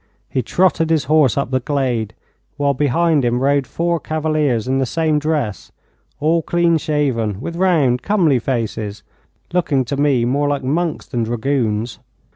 [0.27, 2.15] He trotted his horse up the glade,
[2.57, 5.71] while behind him rode four cavaliers in the same dress
[6.19, 9.03] all clean shaven, with round, comely faces,
[9.53, 11.99] looking to me more like monks than dragoons.